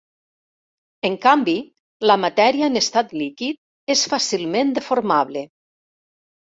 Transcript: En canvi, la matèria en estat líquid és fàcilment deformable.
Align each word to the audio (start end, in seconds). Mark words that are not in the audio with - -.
En 1.09 1.17
canvi, 1.25 1.55
la 2.13 2.17
matèria 2.23 2.71
en 2.73 2.81
estat 2.83 3.15
líquid 3.23 3.95
és 3.99 4.09
fàcilment 4.17 4.77
deformable. 4.81 5.47